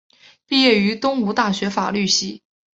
[0.47, 2.41] 毕业于东吴大学法律系。